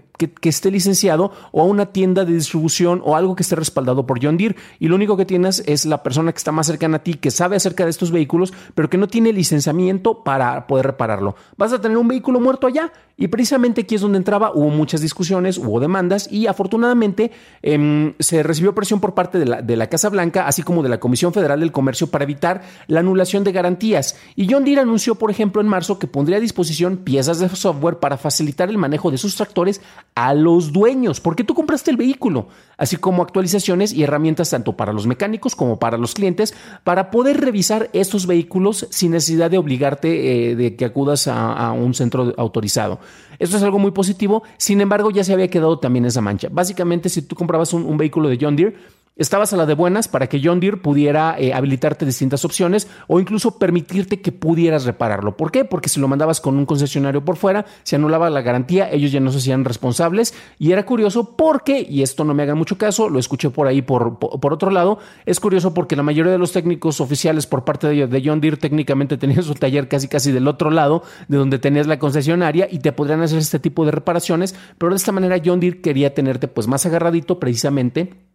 esté 0.48 0.70
licenciado 0.70 1.30
o 1.52 1.60
a 1.60 1.64
una 1.64 1.92
tienda 1.92 2.24
de 2.24 2.32
distribución 2.32 3.02
o 3.04 3.16
algo 3.16 3.36
que 3.36 3.42
esté 3.42 3.54
respaldado 3.54 4.06
por 4.06 4.24
John 4.24 4.38
Deere? 4.38 4.56
Y 4.78 4.88
lo 4.88 4.94
único 4.94 5.18
que 5.18 5.26
tienes 5.26 5.62
es 5.66 5.84
la 5.84 6.02
persona 6.02 6.32
que 6.32 6.38
está 6.38 6.52
más 6.52 6.68
cercana 6.68 6.96
a 6.96 7.02
ti, 7.02 7.14
que 7.14 7.30
sabe 7.30 7.56
acerca 7.56 7.84
de 7.84 7.90
estos 7.90 8.10
vehículos, 8.10 8.54
pero 8.74 8.88
que 8.88 8.96
no 8.96 9.08
tiene 9.08 9.30
licenciamiento 9.30 10.24
para 10.24 10.66
poder 10.66 10.86
repararlo. 10.86 11.36
Vas 11.58 11.74
a 11.74 11.80
tener 11.82 11.98
un 11.98 12.08
vehículo 12.08 12.40
muerto 12.40 12.66
allá 12.66 12.94
y 13.18 13.28
precisamente 13.28 13.82
aquí 13.82 13.96
es 13.96 14.00
donde 14.00 14.16
entraba, 14.16 14.52
hubo 14.54 14.70
muchas 14.70 15.02
discusiones, 15.02 15.58
hubo 15.58 15.80
demandas 15.80 16.32
y 16.32 16.46
afortunadamente 16.46 17.30
em, 17.60 18.14
se 18.18 18.42
recibió 18.42 18.74
presión 18.74 19.00
por 19.00 19.12
parte 19.12 19.38
de 19.38 19.44
la, 19.44 19.60
de 19.60 19.76
la 19.76 19.88
Casa 19.88 20.08
Blanca, 20.08 20.46
así 20.46 20.62
como 20.62 20.82
de 20.82 20.88
la 20.88 21.00
Comisión 21.00 21.34
Federal 21.34 21.60
del 21.60 21.72
Comercio 21.72 22.06
para 22.06 22.24
evitar 22.24 22.62
la 22.86 23.00
anulación 23.00 23.44
de 23.44 23.52
garantías. 23.52 24.16
Y 24.34 24.45
John 24.50 24.64
Deere 24.64 24.80
anunció, 24.80 25.14
por 25.14 25.30
ejemplo, 25.30 25.60
en 25.60 25.68
marzo 25.68 25.98
que 25.98 26.06
pondría 26.06 26.38
a 26.38 26.40
disposición 26.40 26.98
piezas 26.98 27.38
de 27.38 27.48
software 27.48 27.98
para 27.98 28.16
facilitar 28.16 28.68
el 28.68 28.78
manejo 28.78 29.10
de 29.10 29.18
sus 29.18 29.36
tractores 29.36 29.80
a 30.14 30.34
los 30.34 30.72
dueños, 30.72 31.20
porque 31.20 31.44
tú 31.44 31.54
compraste 31.54 31.90
el 31.90 31.96
vehículo, 31.96 32.48
así 32.76 32.96
como 32.96 33.22
actualizaciones 33.22 33.92
y 33.92 34.02
herramientas 34.02 34.50
tanto 34.50 34.76
para 34.76 34.92
los 34.92 35.06
mecánicos 35.06 35.54
como 35.54 35.78
para 35.78 35.98
los 35.98 36.14
clientes 36.14 36.54
para 36.84 37.10
poder 37.10 37.40
revisar 37.40 37.90
estos 37.92 38.26
vehículos 38.26 38.86
sin 38.90 39.12
necesidad 39.12 39.50
de 39.50 39.58
obligarte 39.58 40.50
eh, 40.50 40.56
de 40.56 40.76
que 40.76 40.84
acudas 40.84 41.28
a, 41.28 41.72
un 41.72 41.94
centro 41.94 42.32
autorizado. 42.36 43.00
Esto 43.38 43.56
es 43.56 43.62
algo 43.62 43.78
muy 43.78 43.90
positivo, 43.90 44.42
sin 44.56 44.80
embargo 44.80 45.10
ya 45.10 45.24
se 45.24 45.32
había 45.32 45.48
quedado 45.48 45.78
también 45.78 46.04
esa 46.04 46.20
mancha. 46.20 46.48
Básicamente, 46.50 47.08
si 47.08 47.22
tú 47.22 47.36
comprabas 47.36 47.72
un 47.72 47.96
vehículo 47.96 48.28
de 48.28 48.38
John 48.40 48.56
Deere, 48.56 48.76
Estabas 49.18 49.54
a 49.54 49.56
la 49.56 49.64
de 49.64 49.72
buenas 49.72 50.08
para 50.08 50.26
que 50.26 50.42
John 50.44 50.60
Deere 50.60 50.76
pudiera 50.76 51.36
eh, 51.38 51.54
habilitarte 51.54 52.04
distintas 52.04 52.44
opciones 52.44 52.86
o 53.08 53.18
incluso 53.18 53.58
permitirte 53.58 54.20
que 54.20 54.30
pudieras 54.30 54.84
repararlo. 54.84 55.38
¿Por 55.38 55.50
qué? 55.50 55.64
Porque 55.64 55.88
si 55.88 56.00
lo 56.00 56.06
mandabas 56.06 56.42
con 56.42 56.58
un 56.58 56.66
concesionario 56.66 57.24
por 57.24 57.38
fuera, 57.38 57.64
se 57.82 57.96
anulaba 57.96 58.28
la 58.28 58.42
garantía, 58.42 58.90
ellos 58.92 59.12
ya 59.12 59.20
no 59.20 59.32
se 59.32 59.38
hacían 59.38 59.64
responsables. 59.64 60.34
Y 60.58 60.72
era 60.72 60.84
curioso 60.84 61.34
porque, 61.34 61.86
y 61.88 62.02
esto 62.02 62.24
no 62.24 62.34
me 62.34 62.42
haga 62.42 62.54
mucho 62.54 62.76
caso, 62.76 63.08
lo 63.08 63.18
escuché 63.18 63.48
por 63.48 63.66
ahí 63.66 63.80
por, 63.80 64.18
por, 64.18 64.52
otro 64.52 64.70
lado, 64.70 64.98
es 65.24 65.40
curioso 65.40 65.72
porque 65.72 65.96
la 65.96 66.02
mayoría 66.02 66.32
de 66.32 66.38
los 66.38 66.52
técnicos 66.52 67.00
oficiales 67.00 67.46
por 67.46 67.64
parte 67.64 67.88
de, 67.88 68.06
de 68.06 68.22
John 68.22 68.42
Deere 68.42 68.58
técnicamente 68.58 69.16
tenían 69.16 69.42
su 69.42 69.54
taller 69.54 69.88
casi 69.88 70.08
casi 70.08 70.30
del 70.30 70.46
otro 70.46 70.70
lado 70.70 71.02
de 71.28 71.38
donde 71.38 71.58
tenías 71.58 71.86
la 71.86 71.98
concesionaria 71.98 72.68
y 72.70 72.80
te 72.80 72.92
podrían 72.92 73.22
hacer 73.22 73.38
este 73.38 73.60
tipo 73.60 73.86
de 73.86 73.92
reparaciones, 73.92 74.54
pero 74.76 74.90
de 74.90 74.96
esta 74.96 75.12
manera 75.12 75.40
John 75.42 75.58
Deere 75.58 75.80
quería 75.80 76.12
tenerte 76.12 76.48
pues 76.48 76.66
más 76.66 76.84
agarradito 76.84 77.40
precisamente 77.40 78.25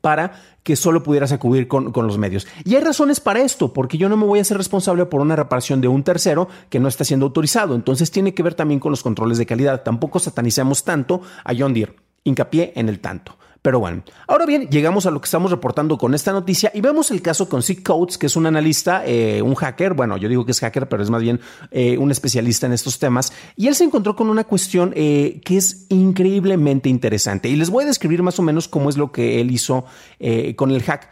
para 0.00 0.32
que 0.62 0.76
solo 0.76 1.02
pudieras 1.02 1.32
acudir 1.32 1.68
con, 1.68 1.92
los 1.94 2.18
medios. 2.18 2.46
Y 2.64 2.74
hay 2.74 2.82
razones 2.82 3.20
para 3.20 3.40
esto, 3.40 3.72
porque 3.72 3.98
yo 3.98 4.08
no 4.08 4.16
me 4.16 4.26
voy 4.26 4.38
a 4.38 4.42
hacer 4.42 4.56
responsable 4.56 5.06
por 5.06 5.20
una 5.20 5.36
reparación 5.36 5.80
de 5.80 5.88
un 5.88 6.02
tercero 6.02 6.48
que 6.70 6.80
no 6.80 6.88
está 6.88 7.04
siendo 7.04 7.26
autorizado. 7.26 7.74
Entonces 7.74 8.10
tiene 8.10 8.34
que 8.34 8.42
ver 8.42 8.54
también 8.54 8.80
con 8.80 8.90
los 8.90 9.02
controles 9.02 9.38
de 9.38 9.46
calidad. 9.46 9.82
Tampoco 9.82 10.18
satanicemos 10.18 10.84
tanto 10.84 11.20
a 11.44 11.52
John 11.56 11.74
Deere. 11.74 11.96
Hincapié 12.24 12.72
en 12.76 12.88
el 12.88 13.00
tanto. 13.00 13.36
Pero 13.64 13.80
bueno, 13.80 14.02
ahora 14.26 14.44
bien, 14.44 14.68
llegamos 14.68 15.06
a 15.06 15.10
lo 15.10 15.22
que 15.22 15.24
estamos 15.24 15.50
reportando 15.50 15.96
con 15.96 16.12
esta 16.12 16.32
noticia 16.32 16.70
y 16.74 16.82
vemos 16.82 17.10
el 17.10 17.22
caso 17.22 17.48
con 17.48 17.62
Sick 17.62 17.82
Coates, 17.82 18.18
que 18.18 18.26
es 18.26 18.36
un 18.36 18.44
analista, 18.44 19.06
eh, 19.06 19.40
un 19.40 19.54
hacker, 19.54 19.94
bueno, 19.94 20.18
yo 20.18 20.28
digo 20.28 20.44
que 20.44 20.50
es 20.50 20.60
hacker, 20.60 20.86
pero 20.86 21.02
es 21.02 21.08
más 21.08 21.22
bien 21.22 21.40
eh, 21.70 21.96
un 21.96 22.10
especialista 22.10 22.66
en 22.66 22.74
estos 22.74 22.98
temas, 22.98 23.32
y 23.56 23.68
él 23.68 23.74
se 23.74 23.84
encontró 23.84 24.14
con 24.16 24.28
una 24.28 24.44
cuestión 24.44 24.92
eh, 24.94 25.40
que 25.46 25.56
es 25.56 25.86
increíblemente 25.88 26.90
interesante. 26.90 27.48
Y 27.48 27.56
les 27.56 27.70
voy 27.70 27.84
a 27.84 27.86
describir 27.86 28.22
más 28.22 28.38
o 28.38 28.42
menos 28.42 28.68
cómo 28.68 28.90
es 28.90 28.98
lo 28.98 29.12
que 29.12 29.40
él 29.40 29.50
hizo 29.50 29.86
con 30.56 30.70
el 30.70 30.82
hack. 30.82 31.08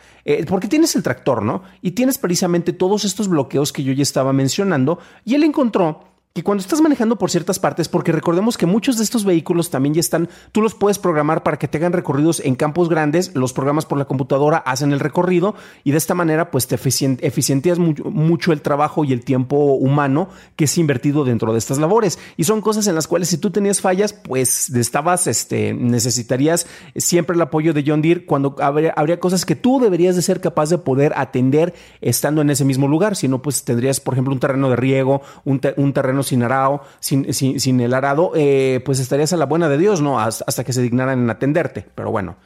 porque 0.46 0.68
tienes 0.68 0.94
el 0.94 1.02
tractor, 1.02 1.42
¿no? 1.42 1.62
Y 1.80 1.92
tienes 1.92 2.18
precisamente 2.18 2.74
todos 2.74 3.06
estos 3.06 3.28
bloqueos 3.28 3.72
que 3.72 3.82
yo 3.82 3.94
ya 3.94 4.02
estaba 4.02 4.34
mencionando, 4.34 4.98
y 5.24 5.36
él 5.36 5.44
encontró 5.44 6.11
que 6.34 6.42
cuando 6.42 6.62
estás 6.62 6.80
manejando 6.80 7.16
por 7.16 7.30
ciertas 7.30 7.58
partes, 7.58 7.88
porque 7.88 8.10
recordemos 8.10 8.56
que 8.56 8.64
muchos 8.64 8.96
de 8.96 9.04
estos 9.04 9.24
vehículos 9.24 9.68
también 9.68 9.94
ya 9.94 10.00
están, 10.00 10.30
tú 10.52 10.62
los 10.62 10.74
puedes 10.74 10.98
programar 10.98 11.42
para 11.42 11.58
que 11.58 11.68
te 11.68 11.76
hagan 11.76 11.92
recorridos 11.92 12.40
en 12.40 12.54
campos 12.54 12.88
grandes, 12.88 13.34
los 13.34 13.52
programas 13.52 13.84
por 13.84 13.98
la 13.98 14.06
computadora 14.06 14.56
hacen 14.56 14.92
el 14.92 15.00
recorrido 15.00 15.54
y 15.84 15.90
de 15.90 15.98
esta 15.98 16.14
manera 16.14 16.50
pues 16.50 16.66
te 16.66 16.76
eficientías 16.76 17.78
mucho, 17.78 18.52
el 18.52 18.62
trabajo 18.62 19.04
y 19.04 19.12
el 19.12 19.24
tiempo 19.24 19.56
humano 19.74 20.30
que 20.56 20.64
es 20.64 20.78
invertido 20.78 21.24
dentro 21.24 21.52
de 21.52 21.58
estas 21.58 21.78
labores. 21.78 22.18
Y 22.38 22.44
son 22.44 22.62
cosas 22.62 22.86
en 22.86 22.94
las 22.94 23.06
cuales 23.06 23.28
si 23.28 23.36
tú 23.36 23.50
tenías 23.50 23.82
fallas, 23.82 24.14
pues 24.14 24.70
estabas, 24.70 25.26
este, 25.26 25.74
necesitarías 25.74 26.66
siempre 26.96 27.36
el 27.36 27.42
apoyo 27.42 27.74
de 27.74 27.84
John 27.86 28.00
Deere 28.00 28.24
cuando 28.24 28.56
habría, 28.58 29.20
cosas 29.20 29.44
que 29.44 29.54
tú 29.54 29.80
deberías 29.80 30.16
de 30.16 30.22
ser 30.22 30.40
capaz 30.40 30.70
de 30.70 30.78
poder 30.78 31.12
atender 31.14 31.74
estando 32.00 32.40
en 32.40 32.48
ese 32.48 32.64
mismo 32.64 32.88
lugar. 32.88 33.16
Si 33.16 33.28
no, 33.28 33.42
pues 33.42 33.64
tendrías, 33.64 34.00
por 34.00 34.14
ejemplo, 34.14 34.32
un 34.32 34.40
terreno 34.40 34.70
de 34.70 34.76
riego, 34.76 35.20
un, 35.44 35.60
un 35.76 35.92
terreno 35.92 36.21
sin 36.22 36.42
arado, 36.42 36.82
sin, 37.00 37.32
sin, 37.32 37.80
el 37.80 37.94
arado, 37.94 38.32
eh, 38.34 38.80
pues 38.84 38.98
estarías 38.98 39.32
a 39.32 39.36
la 39.36 39.46
buena 39.46 39.68
de 39.68 39.78
Dios, 39.78 40.00
¿no? 40.00 40.20
Hasta 40.20 40.64
que 40.64 40.72
se 40.72 40.82
dignaran 40.82 41.20
en 41.20 41.30
atenderte. 41.30 41.86
Pero 41.94 42.10
bueno. 42.10 42.36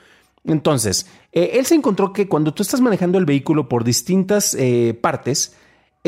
Entonces, 0.45 1.09
eh, 1.33 1.53
él 1.55 1.67
se 1.67 1.75
encontró 1.75 2.13
que 2.13 2.29
cuando 2.29 2.55
tú 2.55 2.63
estás 2.63 2.81
manejando 2.81 3.19
el 3.19 3.25
vehículo 3.25 3.69
por 3.69 3.83
distintas 3.85 4.55
eh, 4.55 4.97
partes, 5.01 5.57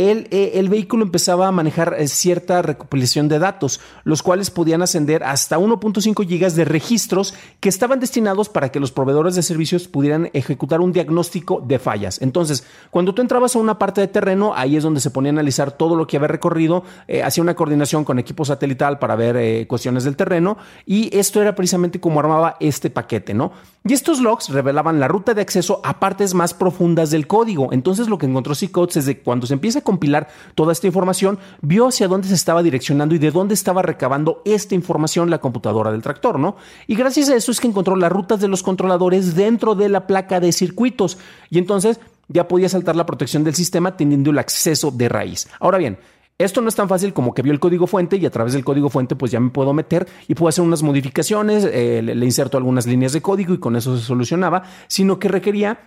eh, 0.00 0.52
el, 0.54 0.68
vehículo 0.68 1.02
empezaba 1.02 1.48
a 1.48 1.52
manejar 1.52 1.96
eh, 1.98 2.06
cierta 2.06 2.62
recopilación 2.62 3.26
de 3.26 3.40
datos, 3.40 3.80
los 4.04 4.22
cuales 4.22 4.48
podían 4.48 4.80
ascender 4.80 5.24
hasta 5.24 5.58
1.5 5.58 6.24
gigas 6.24 6.54
de 6.54 6.64
registros 6.64 7.34
que 7.58 7.68
estaban 7.68 7.98
destinados 7.98 8.48
para 8.48 8.70
que 8.70 8.78
los 8.78 8.92
proveedores 8.92 9.34
de 9.34 9.42
servicios 9.42 9.88
pudieran 9.88 10.30
ejecutar 10.34 10.80
un 10.80 10.92
diagnóstico 10.92 11.64
de 11.66 11.80
fallas. 11.80 12.22
Entonces, 12.22 12.64
cuando 12.90 13.12
tú 13.12 13.22
entrabas 13.22 13.56
a 13.56 13.58
una 13.58 13.80
parte 13.80 14.00
de 14.00 14.06
terreno, 14.06 14.52
ahí 14.54 14.76
es 14.76 14.84
donde 14.84 15.00
se 15.00 15.10
ponía 15.10 15.30
a 15.30 15.34
analizar 15.34 15.72
todo 15.72 15.96
lo 15.96 16.06
que 16.06 16.16
había 16.16 16.28
recorrido, 16.28 16.84
eh, 17.08 17.24
hacía 17.24 17.42
una 17.42 17.56
coordinación 17.56 18.04
con 18.04 18.20
equipo 18.20 18.44
satelital 18.44 19.00
para 19.00 19.16
ver 19.16 19.66
cuestiones 19.66 20.04
del 20.04 20.14
terreno 20.14 20.58
y 20.86 21.16
esto 21.16 21.42
era 21.42 21.56
precisamente 21.56 21.98
como 21.98 22.20
armaba 22.20 22.56
este 22.60 22.88
paquete, 22.88 23.34
¿no? 23.34 23.50
Y 23.84 23.94
estos 23.94 24.20
logs 24.20 24.50
revelaban 24.50 25.00
la 25.00 25.08
ruta 25.08 25.34
de 25.34 25.40
acceso 25.40 25.80
a 25.82 25.98
partes 25.98 26.34
más 26.34 26.52
profundas 26.52 27.10
del 27.10 27.26
código. 27.26 27.72
Entonces, 27.72 28.08
lo 28.08 28.18
que 28.18 28.26
encontró 28.26 28.54
C-Codes 28.54 28.98
es 28.98 29.06
de 29.06 29.20
cuando 29.20 29.46
se 29.46 29.54
empieza 29.54 29.78
a 29.78 29.82
compilar 29.88 30.28
toda 30.54 30.72
esta 30.72 30.86
información, 30.86 31.38
vio 31.62 31.88
hacia 31.88 32.08
dónde 32.08 32.28
se 32.28 32.34
estaba 32.34 32.62
direccionando 32.62 33.14
y 33.14 33.18
de 33.18 33.30
dónde 33.30 33.54
estaba 33.54 33.80
recabando 33.80 34.42
esta 34.44 34.74
información 34.74 35.30
la 35.30 35.38
computadora 35.38 35.90
del 35.90 36.02
tractor, 36.02 36.38
¿no? 36.38 36.56
Y 36.86 36.94
gracias 36.94 37.30
a 37.30 37.36
eso 37.36 37.50
es 37.50 37.58
que 37.58 37.68
encontró 37.68 37.96
las 37.96 38.12
rutas 38.12 38.38
de 38.38 38.48
los 38.48 38.62
controladores 38.62 39.34
dentro 39.34 39.74
de 39.74 39.88
la 39.88 40.06
placa 40.06 40.40
de 40.40 40.52
circuitos. 40.52 41.16
Y 41.48 41.56
entonces 41.56 42.00
ya 42.28 42.46
podía 42.46 42.68
saltar 42.68 42.96
la 42.96 43.06
protección 43.06 43.44
del 43.44 43.54
sistema 43.54 43.96
teniendo 43.96 44.30
el 44.30 44.38
acceso 44.38 44.90
de 44.90 45.08
raíz. 45.08 45.48
Ahora 45.58 45.78
bien, 45.78 45.96
esto 46.36 46.60
no 46.60 46.68
es 46.68 46.74
tan 46.74 46.88
fácil 46.88 47.14
como 47.14 47.32
que 47.32 47.42
vio 47.42 47.52
el 47.52 47.60
código 47.60 47.86
fuente 47.86 48.16
y 48.16 48.26
a 48.26 48.30
través 48.30 48.52
del 48.52 48.64
código 48.64 48.90
fuente 48.90 49.16
pues 49.16 49.32
ya 49.32 49.40
me 49.40 49.50
puedo 49.50 49.72
meter 49.72 50.06
y 50.28 50.34
puedo 50.34 50.48
hacer 50.48 50.62
unas 50.62 50.82
modificaciones, 50.82 51.64
eh, 51.64 52.02
le, 52.02 52.24
inserto 52.24 52.58
algunas 52.58 52.86
líneas 52.86 53.12
de 53.12 53.22
código 53.22 53.54
y 53.54 53.58
con 53.58 53.74
eso 53.74 53.96
se 53.96 54.04
solucionaba, 54.04 54.62
sino 54.86 55.18
que 55.18 55.28
requería 55.28 55.80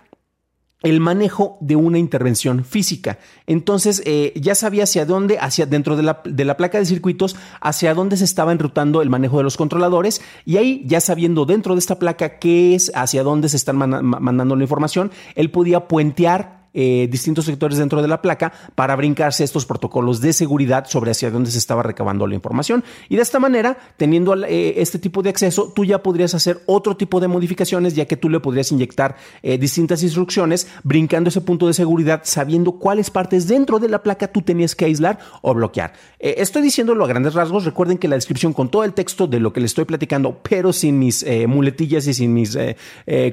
el 0.82 1.00
manejo 1.00 1.56
de 1.60 1.76
una 1.76 1.98
intervención 1.98 2.64
física. 2.64 3.18
Entonces 3.46 4.02
eh, 4.04 4.32
ya 4.36 4.54
sabía 4.54 4.84
hacia 4.84 5.06
dónde, 5.06 5.38
hacia 5.38 5.66
dentro 5.66 5.96
de 5.96 6.02
la, 6.02 6.20
de 6.24 6.44
la, 6.44 6.56
placa 6.56 6.78
de 6.78 6.86
circuitos, 6.86 7.36
hacia 7.60 7.94
dónde 7.94 8.16
se 8.16 8.24
estaba 8.24 8.52
enrutando 8.52 9.02
el 9.02 9.10
manejo 9.10 9.38
de 9.38 9.44
los 9.44 9.56
controladores 9.56 10.22
y 10.44 10.56
ahí 10.56 10.82
ya 10.86 11.00
sabiendo 11.00 11.44
dentro 11.44 11.74
de 11.74 11.80
esta 11.80 11.98
placa 11.98 12.38
qué 12.38 12.74
es, 12.74 12.92
hacia 12.94 13.22
dónde 13.22 13.48
se 13.48 13.56
están 13.56 13.76
mandando 13.76 14.56
la 14.56 14.62
información, 14.62 15.10
él 15.34 15.50
podía 15.50 15.88
puentear 15.88 16.61
eh, 16.74 17.06
distintos 17.10 17.44
sectores 17.44 17.76
dentro 17.76 18.00
de 18.00 18.08
la 18.08 18.22
placa 18.22 18.50
para 18.74 18.96
brincarse 18.96 19.44
estos 19.44 19.66
protocolos 19.66 20.22
de 20.22 20.32
seguridad 20.32 20.86
sobre 20.86 21.10
hacia 21.10 21.30
dónde 21.30 21.50
se 21.50 21.58
estaba 21.58 21.82
recabando 21.82 22.26
la 22.26 22.34
información. 22.34 22.82
Y 23.10 23.16
de 23.16 23.22
esta 23.22 23.38
manera, 23.38 23.76
teniendo 23.98 24.34
eh, 24.44 24.80
este 24.80 24.98
tipo 24.98 25.22
de 25.22 25.28
acceso, 25.28 25.70
tú 25.74 25.84
ya 25.84 26.02
podrías 26.02 26.34
hacer 26.34 26.62
otro 26.64 26.96
tipo 26.96 27.20
de 27.20 27.28
modificaciones, 27.28 27.94
ya 27.94 28.06
que 28.06 28.16
tú 28.16 28.30
le 28.30 28.40
podrías 28.40 28.72
inyectar 28.72 29.16
eh, 29.42 29.58
distintas 29.58 30.02
instrucciones, 30.02 30.66
brincando 30.82 31.28
ese 31.28 31.42
punto 31.42 31.66
de 31.66 31.74
seguridad, 31.74 32.22
sabiendo 32.24 32.72
cuáles 32.72 33.10
partes 33.10 33.46
dentro 33.46 33.78
de 33.78 33.90
la 33.90 34.02
placa 34.02 34.28
tú 34.28 34.40
tenías 34.40 34.74
que 34.74 34.86
aislar 34.86 35.18
o 35.42 35.52
bloquear. 35.52 35.92
estoy 36.18 36.62
diciéndolo 36.62 37.04
a 37.04 37.08
grandes 37.08 37.34
rasgos. 37.34 37.66
Recuerden 37.66 37.98
que 37.98 38.08
la 38.08 38.16
descripción 38.16 38.54
con 38.54 38.70
todo 38.70 38.84
el 38.84 38.94
texto 38.94 39.26
de 39.26 39.40
lo 39.40 39.52
que 39.52 39.60
le 39.60 39.66
estoy 39.66 39.84
platicando, 39.84 40.40
pero 40.42 40.72
sin 40.72 40.98
mis 40.98 41.26
muletillas 41.46 42.06
y 42.06 42.14
sin 42.14 42.32
mis 42.32 42.56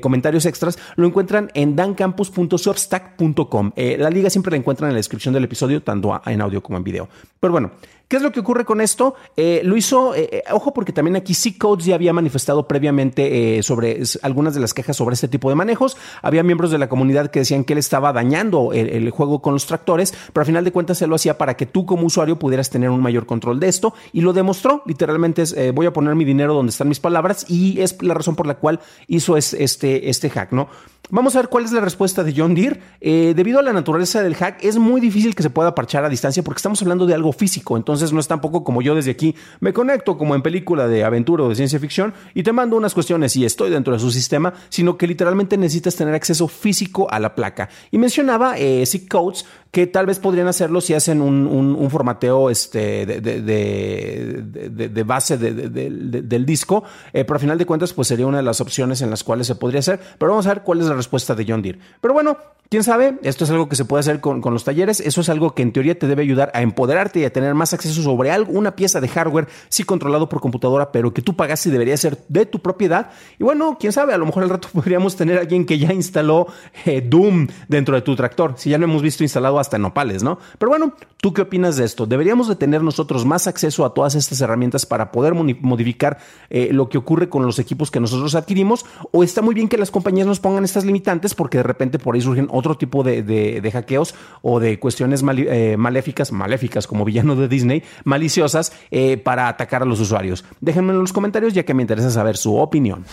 comentarios 0.01 0.45
extras, 0.45 0.77
lo 0.97 1.07
encuentran 1.07 1.51
en 1.53 1.75
dancampus.substack.com 1.77 3.28
eh, 3.75 3.97
la 3.99 4.09
liga 4.09 4.29
siempre 4.29 4.51
la 4.51 4.57
encuentran 4.57 4.89
en 4.89 4.93
la 4.93 4.99
descripción 4.99 5.33
del 5.33 5.43
episodio, 5.43 5.81
tanto 5.81 6.19
en 6.25 6.41
audio 6.41 6.61
como 6.61 6.77
en 6.77 6.83
video. 6.83 7.09
Pero 7.39 7.51
bueno, 7.51 7.71
¿Qué 8.09 8.15
es 8.15 8.23
lo 8.23 8.31
que 8.31 8.39
ocurre 8.39 8.65
con 8.65 8.81
esto? 8.81 9.13
Eh, 9.37 9.61
lo 9.63 9.77
hizo, 9.77 10.15
eh, 10.15 10.43
ojo, 10.49 10.73
porque 10.73 10.91
también 10.91 11.15
aquí 11.15 11.35
C-Codes 11.35 11.85
ya 11.85 11.93
había 11.93 12.11
manifestado 12.11 12.67
previamente 12.67 13.61
sobre 13.61 14.01
algunas 14.23 14.55
de 14.55 14.59
las 14.59 14.73
quejas 14.73 14.97
sobre 14.97 15.13
este 15.13 15.27
tipo 15.27 15.47
de 15.47 15.55
manejos. 15.55 15.95
Había 16.23 16.41
miembros 16.41 16.71
de 16.71 16.79
la 16.79 16.89
comunidad 16.89 17.29
que 17.29 17.37
decían 17.37 17.63
que 17.63 17.73
él 17.73 17.77
estaba 17.77 18.11
dañando 18.11 18.73
el, 18.73 19.07
juego 19.11 19.43
con 19.43 19.53
los 19.53 19.67
tractores, 19.67 20.11
pero 20.33 20.41
al 20.41 20.47
final 20.47 20.63
de 20.65 20.71
cuentas 20.71 20.97
se 20.97 21.05
lo 21.05 21.13
hacía 21.13 21.37
para 21.37 21.55
que 21.55 21.67
tú 21.67 21.85
como 21.85 22.07
usuario 22.07 22.39
pudieras 22.39 22.71
tener 22.71 22.89
un 22.89 22.99
mayor 22.99 23.27
control 23.27 23.59
de 23.59 23.67
esto 23.67 23.93
y 24.11 24.21
lo 24.21 24.33
demostró. 24.33 24.81
Literalmente 24.87 25.43
es, 25.43 25.55
voy 25.75 25.85
a 25.85 25.93
poner 25.93 26.15
mi 26.15 26.25
dinero 26.25 26.55
donde 26.55 26.71
están 26.71 26.89
mis 26.89 26.99
palabras 26.99 27.45
y 27.47 27.79
es 27.79 28.01
la 28.01 28.15
razón 28.15 28.35
por 28.35 28.47
la 28.47 28.55
cual 28.55 28.79
hizo 29.05 29.37
este, 29.37 30.09
este 30.09 30.31
hack, 30.31 30.51
¿no? 30.51 30.67
Vamos 31.11 31.35
a 31.35 31.39
ver 31.39 31.49
cuál 31.49 31.65
es 31.65 31.71
la 31.71 31.81
respuesta 31.81 32.23
de 32.23 32.33
John 32.35 32.53
Deere. 32.53 32.81
Eh, 33.21 33.33
debido 33.33 33.59
a 33.59 33.61
la 33.61 33.73
naturaleza 33.73 34.23
del 34.23 34.33
hack, 34.33 34.63
es 34.63 34.77
muy 34.77 35.01
difícil 35.01 35.35
que 35.35 35.43
se 35.43 35.49
pueda 35.49 35.75
parchar 35.75 36.05
a 36.05 36.09
distancia 36.09 36.41
porque 36.41 36.59
estamos 36.59 36.81
hablando 36.81 37.05
de 37.05 37.13
algo 37.13 37.33
físico. 37.33 37.75
Entonces 37.75 38.13
no 38.13 38.21
es 38.21 38.29
tampoco 38.29 38.63
como 38.63 38.81
yo 38.81 38.95
desde 38.95 39.11
aquí 39.11 39.35
me 39.59 39.73
conecto 39.73 40.17
como 40.17 40.35
en 40.35 40.41
película 40.41 40.87
de 40.87 41.03
aventura 41.03 41.43
o 41.43 41.49
de 41.49 41.55
ciencia 41.55 41.81
ficción 41.81 42.13
y 42.33 42.43
te 42.43 42.53
mando 42.53 42.77
unas 42.77 42.93
cuestiones 42.93 43.35
y 43.35 43.43
estoy 43.43 43.71
dentro 43.71 43.91
de 43.91 43.99
su 43.99 44.09
sistema, 44.09 44.53
sino 44.69 44.97
que 44.97 45.05
literalmente 45.05 45.57
necesitas 45.57 45.97
tener 45.97 46.13
acceso 46.13 46.47
físico 46.47 47.11
a 47.11 47.19
la 47.19 47.35
placa. 47.35 47.67
Y 47.91 47.97
mencionaba 47.97 48.57
eh, 48.57 48.85
Codes 49.09 49.45
que 49.71 49.87
tal 49.87 50.05
vez 50.05 50.19
podrían 50.19 50.47
hacerlo 50.47 50.81
si 50.81 50.93
hacen 50.93 51.21
un, 51.21 51.89
formateo 51.89 52.49
este, 52.49 53.05
de, 53.05 55.03
base 55.03 55.37
del 55.37 56.45
disco, 56.45 56.83
eh, 57.13 57.23
pero 57.23 57.35
al 57.35 57.41
final 57.41 57.57
de 57.57 57.65
cuentas 57.65 57.93
pues 57.93 58.07
sería 58.07 58.27
una 58.27 58.37
de 58.37 58.43
las 58.43 58.61
opciones 58.61 59.01
en 59.01 59.09
las 59.09 59.23
cuales 59.23 59.47
se 59.47 59.55
podría 59.55 59.79
hacer. 59.79 59.99
Pero 60.17 60.31
vamos 60.31 60.47
a 60.47 60.53
ver 60.53 60.63
cuál 60.63 60.79
es 60.79 60.85
la 60.87 60.95
respuesta 60.95 61.35
de 61.35 61.45
John 61.47 61.61
Deere. 61.61 61.79
Pero 62.01 62.13
bueno, 62.13 62.37
quién 62.69 62.83
sabe, 62.83 63.17
esto 63.23 63.43
es 63.43 63.49
algo 63.49 63.67
que 63.67 63.75
se 63.75 63.85
puede 63.85 64.01
hacer 64.01 64.21
con, 64.21 64.41
los 64.41 64.63
talleres, 64.63 64.99
eso 64.99 65.21
es 65.21 65.29
algo 65.29 65.55
que 65.55 65.63
en 65.63 65.73
teoría 65.73 65.97
te 65.97 66.07
debe 66.07 66.21
ayudar 66.21 66.51
a 66.53 66.61
empoderarte 66.61 67.19
y 67.19 67.25
a 67.25 67.33
tener 67.33 67.55
más 67.55 67.73
acceso 67.73 68.01
sobre 68.01 68.31
algo, 68.31 68.51
una 68.51 68.75
pieza 68.75 69.01
de 69.01 69.07
hardware, 69.07 69.47
sí 69.69 69.83
controlado 69.83 70.29
por 70.29 70.39
computadora, 70.39 70.91
pero 70.91 71.13
que 71.13 71.21
tú 71.21 71.35
pagas 71.35 71.65
y 71.65 71.71
debería 71.71 71.97
ser 71.97 72.19
de 72.27 72.45
tu 72.45 72.59
propiedad. 72.59 73.09
Y 73.39 73.43
bueno, 73.43 73.77
quién 73.79 73.91
sabe, 73.91 74.13
a 74.13 74.17
lo 74.17 74.25
mejor 74.25 74.43
al 74.43 74.49
rato 74.49 74.67
podríamos 74.73 75.15
tener 75.15 75.37
a 75.37 75.41
alguien 75.41 75.65
que 75.65 75.77
ya 75.77 75.93
instaló 75.93 76.47
eh, 76.85 77.01
Doom 77.01 77.47
dentro 77.67 77.95
de 77.95 78.01
tu 78.01 78.15
tractor, 78.15 78.53
si 78.57 78.69
ya 78.69 78.77
lo 78.77 78.85
hemos 78.85 79.01
visto 79.01 79.23
instalado 79.23 79.58
hasta 79.59 79.77
en 79.77 79.83
nopales, 79.83 80.23
¿no? 80.23 80.39
Pero 80.57 80.69
bueno, 80.69 80.93
¿tú 81.17 81.33
qué 81.33 81.41
opinas 81.41 81.77
de 81.77 81.85
esto? 81.85 82.05
¿Deberíamos 82.05 82.47
de 82.47 82.55
tener 82.55 82.83
nosotros 82.83 83.25
más 83.25 83.47
acceso 83.47 83.85
a 83.85 83.93
todas 83.93 84.15
estas 84.15 84.41
herramientas 84.41 84.85
para 84.85 85.11
poder 85.11 85.33
modificar 85.33 86.17
eh, 86.49 86.69
lo 86.71 86.89
que 86.89 86.97
ocurre 86.97 87.29
con 87.29 87.45
los 87.45 87.59
equipos 87.59 87.91
que 87.91 87.99
nosotros 87.99 88.35
adquirimos? 88.35 88.85
¿O 89.11 89.23
está 89.23 89.41
muy 89.41 89.55
bien 89.55 89.67
que 89.67 89.77
las 89.77 89.91
compañías 89.91 90.27
nos 90.27 90.39
pongan 90.39 90.63
estas 90.63 90.85
limitantes 90.85 91.35
porque 91.35 91.57
de 91.57 91.63
repente 91.63 91.99
por 91.99 92.15
ahí 92.15 92.21
surgen 92.21 92.47
otro 92.51 92.75
tipo 92.75 93.03
de, 93.03 93.69
hackeos 93.71 94.15
o 94.41 94.59
de 94.59 94.79
cuestiones 94.79 95.23
eh, 95.27 95.75
maléficas, 95.77 96.31
maléficas 96.31 96.87
como 96.87 97.05
villano 97.05 97.35
de 97.35 97.47
Disney, 97.47 97.83
maliciosas 98.03 98.71
eh, 98.91 99.17
para 99.17 99.47
atacar 99.47 99.83
a 99.83 99.85
los 99.85 99.99
usuarios? 99.99 100.45
Déjenme 100.61 100.93
en 100.93 100.99
los 100.99 101.13
comentarios 101.13 101.53
ya 101.53 101.63
que 101.63 101.73
me 101.73 101.83
interesa 101.83 102.09
saber 102.09 102.37
su 102.37 102.55
opinión. 102.57 103.05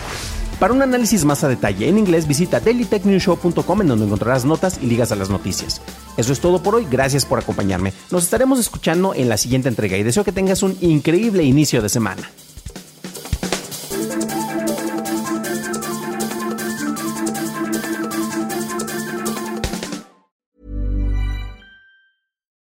Para 0.59 0.73
un 0.73 0.81
análisis 0.81 1.25
más 1.27 1.45
a 1.45 1.49
detalle 1.49 1.87
en 1.87 1.99
inglés, 1.99 2.27
visita 2.27 2.61
dailytechnewshow.com 2.61 3.81
en 3.83 3.89
donde 3.89 4.07
encontrarás 4.07 4.47
notas 4.47 4.79
y 4.81 4.87
ligas 4.87 5.13
a 5.13 5.17
las 5.17 5.29
noticias. 5.29 5.83
Eso 6.17 6.33
es 6.33 6.41
todo 6.41 6.63
por 6.63 6.75
hoy, 6.75 6.87
gracias 6.91 7.27
por 7.27 7.39
acompañarme. 7.39 7.93
Nos 8.11 8.25
estaremos 8.25 8.59
escuchando 8.59 9.13
en 9.15 9.29
la 9.29 9.37
siguiente 9.37 9.69
entrega 9.69 9.99
y 9.99 10.03
deseo 10.03 10.25
que 10.25 10.33
tengas 10.33 10.63
un 10.63 10.79
increíble 10.81 11.43
inicio 11.43 11.83
de 11.83 11.91
semana. 11.91 12.31